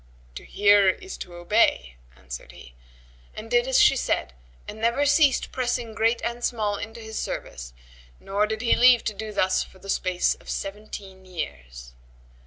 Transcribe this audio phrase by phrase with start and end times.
[0.33, 2.73] "To hear is to obey," answered he
[3.35, 4.33] and did as she said,
[4.67, 7.71] and never ceased pressing great and small into his service;
[8.19, 11.93] nor did he leave to do thus for the space of seventeen years.